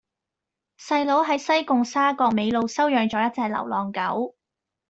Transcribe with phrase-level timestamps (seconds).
[0.79, 4.35] 細佬喺西貢沙角尾路收養左一隻流浪狗